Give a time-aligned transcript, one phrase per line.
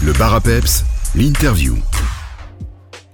[0.00, 0.40] Le bar
[1.16, 1.74] l'interview.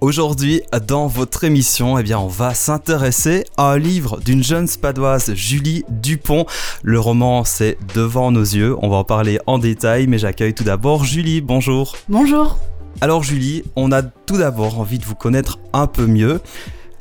[0.01, 5.33] Aujourd'hui, dans votre émission, eh bien, on va s'intéresser à un livre d'une jeune spadoise,
[5.33, 6.45] Julie Dupont.
[6.83, 8.75] Le roman, c'est Devant nos yeux.
[8.83, 11.41] On va en parler en détail, mais j'accueille tout d'abord Julie.
[11.41, 11.95] Bonjour.
[12.07, 12.59] Bonjour.
[13.01, 16.39] Alors, Julie, on a tout d'abord envie de vous connaître un peu mieux.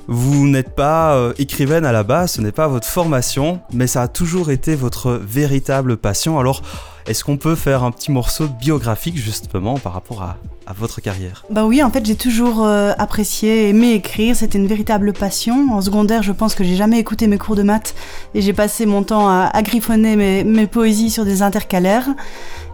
[0.07, 4.03] Vous n'êtes pas euh, écrivaine à la base, ce n'est pas votre formation, mais ça
[4.03, 6.39] a toujours été votre véritable passion.
[6.39, 6.63] Alors,
[7.07, 10.37] est-ce qu'on peut faire un petit morceau biographique justement par rapport à,
[10.75, 11.45] votre carrière?
[11.51, 14.35] Bah oui, en fait, j'ai toujours euh, apprécié, aimé écrire.
[14.35, 15.69] C'était une véritable passion.
[15.73, 17.95] En secondaire, je pense que j'ai jamais écouté mes cours de maths
[18.35, 22.09] et j'ai passé mon temps à, griffonner mes, poésies sur des intercalaires.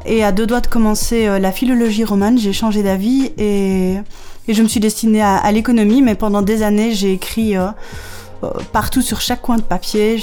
[0.06, 3.98] Et à deux doigts de commencer euh, la philologie romane, j'ai changé d'avis et
[4.48, 7.68] je me suis destinée à, l'économie, mais pendant des années, j'ai écrit euh,
[8.42, 10.18] euh, partout sur chaque coin de papier,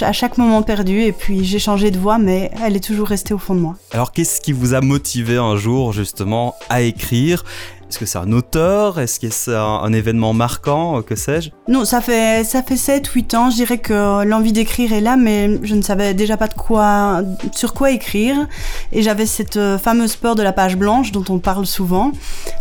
[0.00, 3.34] à chaque moment perdu, et puis j'ai changé de voix, mais elle est toujours restée
[3.34, 3.76] au fond de moi.
[3.92, 7.44] Alors qu'est-ce qui vous a motivé un jour justement à écrire?
[7.88, 9.00] Est-ce que c'est un auteur?
[9.00, 11.00] Est-ce que c'est un, événement marquant?
[11.02, 11.50] Que sais-je?
[11.68, 13.50] Non, ça fait, ça fait 7-8 ans.
[13.50, 17.22] Je dirais que l'envie d'écrire est là, mais je ne savais déjà pas de quoi,
[17.52, 18.46] sur quoi écrire.
[18.92, 22.12] Et j'avais cette euh, fameuse peur de la page blanche dont on parle souvent.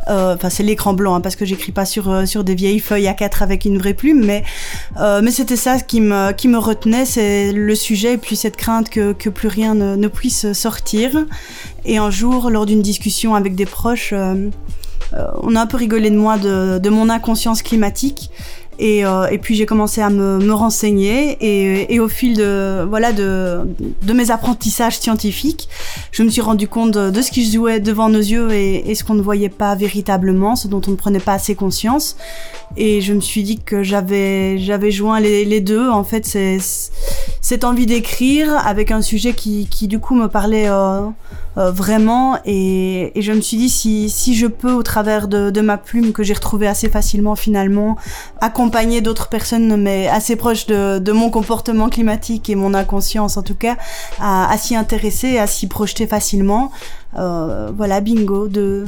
[0.09, 2.79] Euh, enfin, c'est l'écran blanc, hein, parce que j'écris pas sur, euh, sur des vieilles
[2.79, 4.43] feuilles A4 avec une vraie plume, mais,
[4.97, 8.89] mais c'était ça qui me, qui me retenait, c'est le sujet et puis cette crainte
[8.89, 11.25] que, que plus rien ne, puisse sortir.
[11.85, 14.49] Et un jour, lors d'une discussion avec des proches, euh,
[15.13, 18.29] on a un peu rigolé de moi, de, mon inconscience climatique.
[18.79, 21.37] Euh, et, puis j'ai commencé à me, renseigner
[21.91, 23.65] et, au fil de voilà de,
[24.13, 25.67] mes apprentissages scientifiques,
[26.11, 29.03] je me suis rendu compte de, ce qui se jouait devant nos yeux et, ce
[29.03, 32.17] qu'on ne voyait pas véritablement, ce dont on ne prenait pas assez conscience.
[32.75, 35.89] Et je me suis dit que j'avais j'avais joint les, deux.
[35.89, 36.59] En fait, c'est
[37.47, 40.99] cette envie d'écrire avec un sujet qui, du coup me parlait euh,
[41.57, 42.37] euh, vraiment.
[42.43, 46.23] Et, je me suis dit si, si je peux au travers de, ma plume que
[46.23, 47.95] j'ai retrouvée assez facilement finalement
[48.41, 53.55] accompagner d'autres personnes mais assez proches de, mon comportement climatique et mon inconscience en tout
[53.55, 53.77] cas
[54.19, 56.71] à, s'y intéresser à s'y projeter facilement
[57.17, 58.85] euh, voilà bingo deux,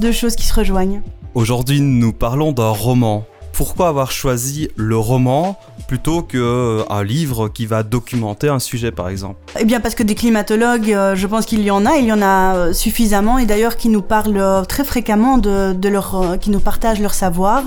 [0.00, 1.02] deux choses qui se rejoignent.
[1.34, 3.26] Aujourd'hui nous parlons d'un roman
[3.60, 9.10] pourquoi avoir choisi le roman plutôt qu'un euh, livre qui va documenter un sujet par
[9.10, 9.36] exemple?
[9.58, 12.12] Eh bien parce que des climatologues, euh, je pense qu'il y en a, il y
[12.12, 16.60] en a euh, suffisamment et d'ailleurs qui nous parlent très fréquemment de, leur, qui nous
[16.60, 17.64] partagent leur savoir.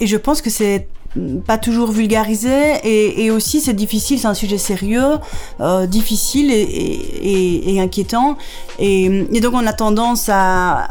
[0.00, 0.88] Et je pense que c'est
[1.46, 5.18] pas toujours vulgarisé et, aussi c'est difficile, c'est un sujet sérieux,
[5.88, 8.38] difficile et, inquiétant.
[8.78, 10.88] et, donc on a tendance à,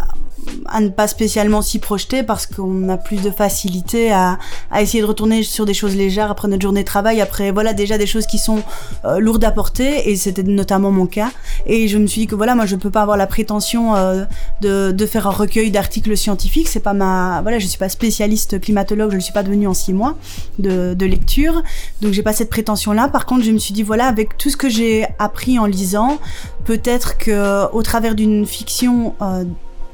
[0.68, 4.38] à ne pas spécialement s'y projeter parce qu'on a plus de facilité à,
[4.80, 7.98] essayer de retourner sur des choses légères après notre journée de travail, après voilà déjà
[7.98, 8.64] des choses qui sont
[9.06, 11.32] euh, lourdes à porter et c'était notamment mon cas.
[11.66, 14.26] Et je me suis dit que voilà moi je peux pas avoir la prétention euh,
[14.62, 19.12] de, faire un recueil d'articles scientifiques, c'est pas ma voilà je suis pas spécialiste climatologue,
[19.12, 20.18] je ne suis pas devenue en six mois
[20.60, 21.64] de, de lecture,
[22.02, 23.08] donc j'ai pas cette prétention là.
[23.08, 26.18] Par contre je me suis dit voilà avec tout ce que j'ai appris en lisant,
[26.66, 29.46] peut-être que au travers d'une fiction euh,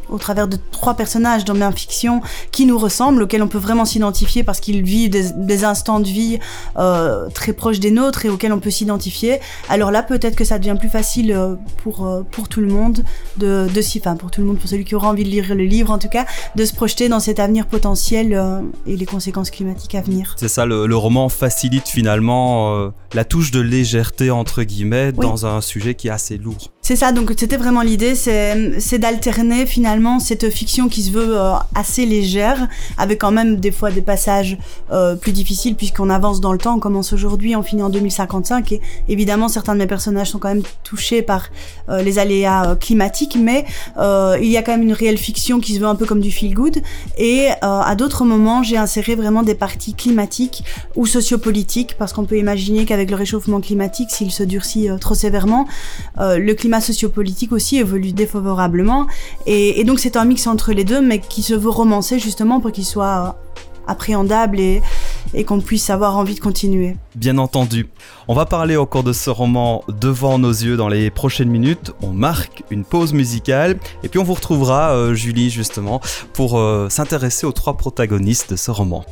[0.09, 2.21] au travers de trois personnages dans ma fiction
[2.51, 6.39] qui nous ressemblent, auxquels on peut vraiment s'identifier parce qu'ils vivent des, instants de vie
[6.77, 9.39] euh, très proches des nôtres et auxquels on peut s'identifier.
[9.69, 13.03] Alors là, peut-être que ça devient plus facile euh, pour, euh, pour tout le monde
[13.37, 15.55] de, de s'y, enfin pour tout le monde, pour celui qui aura envie de lire
[15.55, 16.25] le livre en tout cas,
[16.55, 20.35] de se projeter dans cet avenir potentiel et les conséquences climatiques à venir.
[20.37, 25.95] C'est ça, le, roman facilite finalement la touche de légèreté entre guillemets dans un sujet
[25.95, 26.71] qui est assez lourd.
[26.85, 31.53] C'est ça, donc c'était vraiment l'idée, c'est d'alterner finalement cette fiction qui se veut euh,
[31.75, 34.57] assez légère, avec quand même des fois des passages
[34.91, 38.73] euh, plus difficiles puisqu'on avance dans le temps, on commence aujourd'hui, on finit en 2055
[38.73, 41.47] et évidemment certains de mes personnages sont quand même touchés par
[41.87, 45.79] euh, les aléas climatiques, mais il y a quand même une réelle fiction qui se
[45.79, 46.81] veut un peu comme du feel good
[47.17, 50.63] et à d'autres moments j'ai inséré vraiment des parties climatiques
[50.95, 55.67] ou sociopolitiques parce qu'on peut imaginer qu'avec le réchauffement climatique, s'il se durcit trop sévèrement,
[56.17, 59.07] le climat sociopolitique aussi évolue défavorablement.
[59.45, 62.71] Et, donc c'est un mix entre les deux, mais qui se veut romancer justement pour
[62.71, 63.51] qu'il soit euh,
[63.87, 64.81] appréhendable et,
[65.33, 66.95] et qu'on puisse avoir envie de continuer.
[67.15, 67.87] Bien entendu.
[68.27, 71.91] On va parler au cours de ce roman devant nos yeux dans les prochaines minutes.
[72.01, 76.01] On marque une pause musicale et puis on vous retrouvera, euh, Julie, justement,
[76.33, 79.03] pour euh, s'intéresser aux trois protagonistes de ce roman.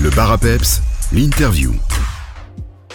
[0.00, 0.38] Le Bar
[1.12, 1.72] l'interview.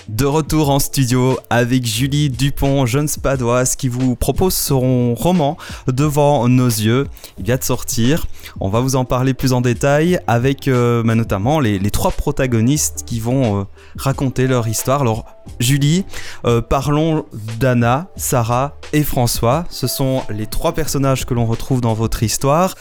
[0.09, 5.57] De retour en studio avec Julie Dupont, jeune spadoise, qui vous propose son roman
[5.87, 7.07] Devant nos yeux.
[7.39, 8.27] Il vient de sortir.
[8.59, 13.03] On va vous en parler plus en détail avec euh, bah, notamment les, trois protagonistes
[13.07, 13.63] qui vont euh,
[13.97, 15.01] raconter leur histoire.
[15.01, 15.25] Alors,
[15.59, 16.05] Julie,
[16.45, 17.25] euh, parlons
[17.59, 19.65] d'Anna, Sarah et François.
[19.71, 22.75] Ce sont les trois personnages que l'on retrouve dans votre histoire.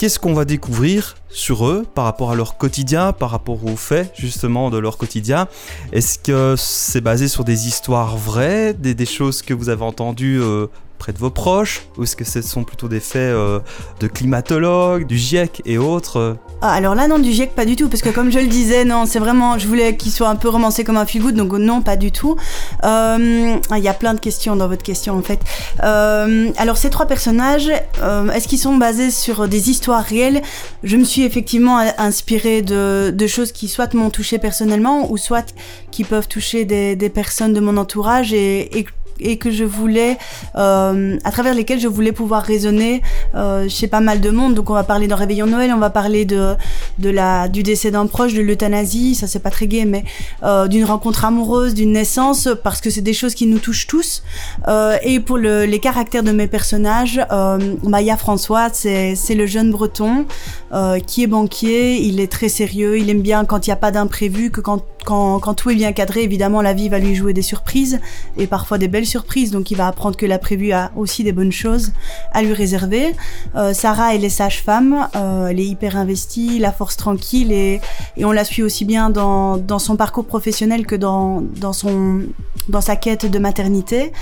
[0.00, 4.10] Qu'est-ce qu'on va découvrir sur eux par rapport à leur quotidien, par rapport aux faits
[4.16, 5.46] justement de leur quotidien?
[5.92, 10.68] Est-ce que c'est basé sur des histoires vraies, des, choses que vous avez entendues euh,
[11.00, 13.58] près de vos proches Ou est-ce que ce sont plutôt des faits euh,
[13.98, 17.88] de climatologues, du GIEC et autres ah, alors là, non, du GIEC, pas du tout,
[17.88, 20.50] parce que comme je le disais, non, c'est vraiment, je voulais qu'il soit un peu
[20.50, 22.36] romancé comme un feel good, donc non, pas du tout.
[22.84, 25.40] Euh, il y a plein de questions dans votre question, en fait.
[25.82, 30.42] Euh, alors, ces trois personnages, est-ce qu'ils sont basés sur des histoires réelles?
[30.82, 35.54] Je me suis effectivement inspirée de, choses qui soit m'ont touché personnellement, ou soit
[35.90, 38.84] qui peuvent toucher des, des personnes de mon entourage et, et
[39.20, 40.18] et que je voulais,
[40.56, 43.02] euh, à travers lesquels je voulais pouvoir raisonner
[43.34, 44.54] euh, chez pas mal de monde.
[44.54, 46.54] Donc on va parler d'un réveillon Noël, on va parler de,
[46.98, 50.04] de la, du décès d'un proche, de l'euthanasie, ça c'est pas très gai, mais
[50.42, 54.22] euh, d'une rencontre amoureuse, d'une naissance, parce que c'est des choses qui nous touchent tous.
[54.68, 59.70] Euh, et pour le, les caractères de mes personnages, euh, Maya François, c'est le jeune
[59.70, 60.26] breton
[60.72, 63.76] euh, qui est banquier, il est très sérieux, il aime bien quand il n'y a
[63.76, 67.14] pas d'imprévu, que quand, quand, quand tout est bien cadré, évidemment la vie va lui
[67.14, 68.00] jouer des surprises,
[68.36, 71.32] et parfois des belles surprise, donc il va apprendre que la prévue a aussi des
[71.32, 71.92] bonnes choses
[72.32, 73.14] à lui réserver.
[73.56, 77.80] Euh, Sarah, elle est sage-femme, euh, elle est hyper investie, la force tranquille, et,
[78.16, 82.22] et on la suit aussi bien dans, dans son parcours professionnel que dans, dans, son,
[82.68, 84.12] dans sa quête de maternité.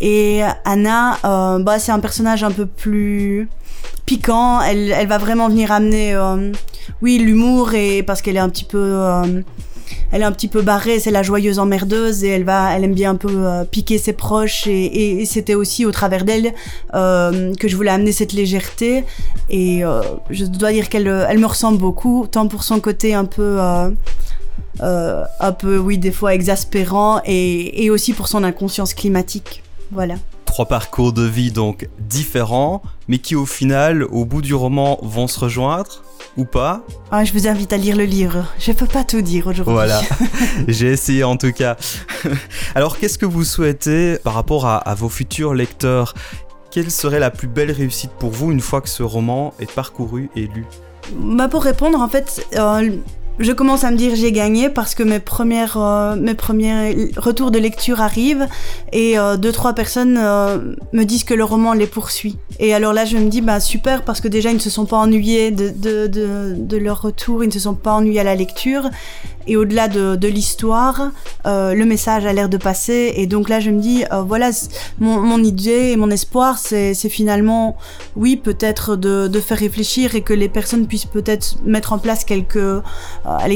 [0.00, 3.48] Et Anna, euh, bah, c'est un personnage un peu plus
[4.06, 4.60] piquant.
[4.60, 6.16] Elle, elle va vraiment venir amener,
[7.02, 8.78] oui, l'humour et parce qu'elle est un petit peu
[10.12, 12.92] elle est un petit peu barrée, c'est la joyeuse emmerdeuse et elle va, elle aime
[12.94, 16.52] bien un peu euh, piquer ses proches et, c'était aussi au travers d'elle
[16.94, 19.04] euh, que je voulais amener cette légèreté
[19.48, 23.24] et euh, je dois dire qu'elle elle me ressemble beaucoup, tant pour son côté un
[23.24, 23.58] peu
[24.80, 29.62] un peu oui des fois exaspérant et, et aussi pour son inconscience climatique.
[29.90, 34.98] Voilà trois parcours de vie donc différents, mais qui au final, au bout du roman,
[35.00, 36.02] vont se rejoindre
[36.36, 36.82] ou pas.
[37.10, 38.46] Ah, je vous invite à lire le livre.
[38.58, 39.72] Je peux pas tout dire aujourd'hui.
[39.72, 40.00] Voilà,
[40.68, 41.76] j'ai essayé en tout cas.
[42.74, 46.14] Alors, qu'est-ce que vous souhaitez par rapport à, vos futurs lecteurs?
[46.70, 50.30] Quelle serait la plus belle réussite pour vous une fois que ce roman est parcouru
[50.34, 50.64] et lu?
[51.12, 52.96] Bah Pour répondre, en fait, euh,
[53.38, 57.50] je commence à me dire j'ai gagné parce que mes premières euh, mes premiers retours
[57.50, 58.46] de lecture arrivent
[58.92, 62.36] et euh, deux trois personnes euh, me disent que le roman les poursuit.
[62.58, 64.86] Et alors là je me dis bah super parce que déjà ils ne se sont
[64.86, 68.24] pas ennuyés de, de, de, de leur retour ils ne se sont pas ennuyés à
[68.24, 68.90] la lecture
[69.46, 71.10] et au-delà de, de l'histoire,
[71.46, 73.12] euh, le message a l'air de passer.
[73.16, 74.50] Et donc là, je me dis, euh, voilà,
[75.00, 77.76] mon, idée et mon espoir, c'est finalement,
[78.16, 82.56] oui, peut-être de, faire réfléchir et que les personnes puissent peut-être mettre en place quelques,
[82.56, 82.80] euh,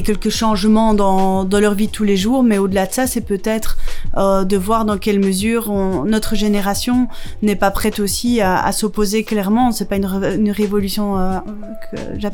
[0.05, 2.43] quelques changements dans, dans, leur vie tous les jours.
[2.43, 3.79] Mais au-delà de ça, c'est peut-être
[4.17, 5.73] euh, de voir dans quelle mesure
[6.05, 7.09] notre génération
[7.43, 9.71] n'est pas prête aussi à, à s'opposer clairement.
[9.71, 10.07] C'est pas une,
[10.39, 11.17] une révolution,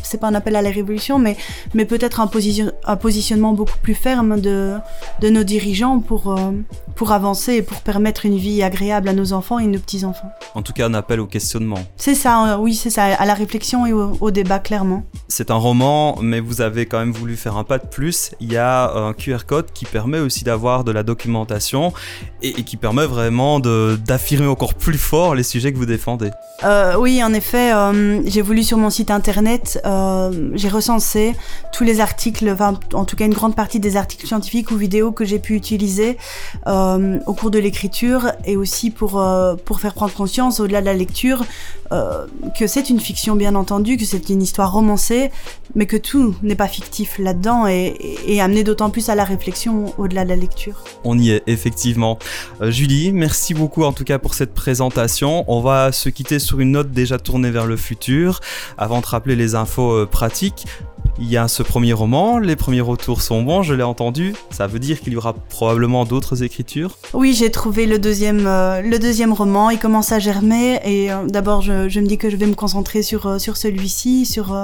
[0.02, 1.37] c'est pas un appel à la révolution, mais,
[1.75, 4.76] mais peut-être un, position, un positionnement beaucoup plus ferme de,
[5.20, 6.52] de nos dirigeants pour, euh,
[6.94, 10.30] pour avancer et pour permettre une vie agréable à nos enfants et nos petits-enfants.
[10.54, 11.80] En tout cas, un appel au questionnement.
[11.96, 15.04] C'est ça, euh, oui, c'est ça, à la réflexion et au, débat, clairement.
[15.28, 18.30] C'est un roman, mais vous avez quand même voulu faire un pas de plus.
[18.40, 21.92] Il y a un QR code qui permet aussi d'avoir de la documentation
[22.42, 26.30] et, qui permet vraiment d'affirmer encore plus fort les sujets que vous défendez.
[26.64, 27.72] Euh, oui, en effet,
[28.26, 29.81] j'ai voulu sur mon site internet,
[30.55, 31.34] j'ai recensé
[31.72, 35.12] tous les articles, enfin, en tout cas une grande partie des articles scientifiques ou vidéos
[35.12, 36.17] que j'ai pu utiliser
[36.67, 40.86] euh, au cours de l'écriture et aussi pour, euh, pour faire prendre conscience au-delà de
[40.86, 41.44] la lecture
[41.93, 42.27] euh,
[42.58, 45.31] que c'est une fiction bien entendu, que c'est une histoire romancée,
[45.74, 50.24] mais que tout n'est pas fictif là-dedans et, amener d'autant plus à la réflexion au-delà
[50.24, 50.82] de la lecture.
[51.05, 52.19] On y est effectivement.
[52.60, 55.44] Julie, merci beaucoup en tout cas pour cette présentation.
[55.46, 58.41] On va se quitter sur une note déjà tournée vers le futur
[58.79, 60.67] avant de rappeler les infos pratiques.
[61.19, 64.34] Il y a ce premier roman, les premiers retours sont bons, je l'ai entendu.
[64.50, 68.81] Ça veut dire qu'il y aura probablement d'autres écritures Oui, j'ai trouvé le deuxième, euh,
[68.81, 72.31] le deuxième roman, il commence à germer et euh, d'abord je, je, me dis que
[72.31, 74.56] je vais me concentrer sur, euh, sur celui-ci, sur,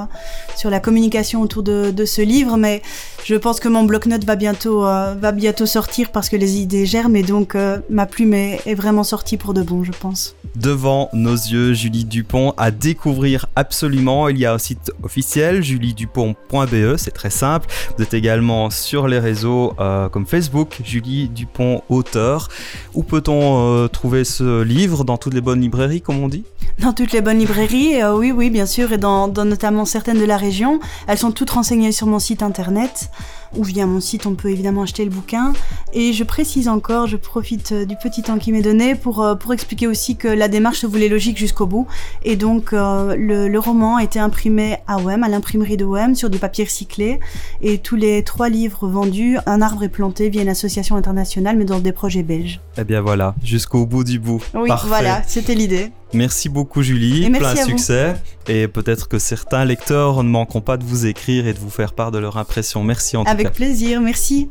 [0.57, 2.81] sur la communication autour de, de, ce livre, mais
[3.25, 7.17] je pense que mon bloc-notes va, bientôt va bientôt sortir parce que les idées germent
[7.17, 7.57] et donc
[7.91, 10.35] ma plume est, est vraiment sortie pour de bon, je pense.
[10.57, 14.29] Devant nos yeux, Julie Dupont à découvrir absolument.
[14.29, 17.67] Il y a un site officiel, Julie Dupont juliedupont.be, c'est très simple.
[17.97, 22.49] Vous êtes également sur les réseaux euh, comme Facebook, Julie Dupont auteur.
[22.95, 25.05] Où peut-on euh, trouver ce livre?
[25.05, 26.45] Dans toutes les bonnes librairies, comme on dit?
[26.81, 30.19] Dans toutes les bonnes librairies, euh, oui, oui, bien sûr, et dans, dans notamment certaines
[30.19, 30.79] de la région.
[31.07, 33.11] Elles sont toutes renseignées sur mon site internet
[33.57, 35.53] ou via mon site, on peut évidemment acheter le bouquin.
[35.93, 39.35] Et je précise encore, je profite euh, du petit temps qui m'est donné pour, euh,
[39.35, 41.87] pour expliquer aussi que la démarche se voulait logique jusqu'au bout.
[42.25, 46.15] Et donc, euh, le, le, roman a été imprimé à Wem, à l'imprimerie de Wem,
[46.15, 47.21] sur du papier recyclé.
[47.63, 51.65] Et tous les trois livres vendus, un arbre est planté via une association internationale, mais
[51.65, 52.61] dans des projets belges.
[52.77, 54.43] Eh bien voilà, jusqu'au bout du bout.
[54.55, 54.89] Oui, Parfait.
[54.89, 55.91] voilà, c'était l'idée.
[56.15, 57.65] Merci beaucoup Julie, Et plein vous.
[57.65, 58.15] succès.
[58.49, 61.93] Et peut-être que certains lecteurs ne manqueront pas de vous écrire et de vous faire
[61.93, 62.83] part de leur impression.
[62.83, 63.31] Merci en tout cas.
[63.33, 64.49] Avec plaisir, merci.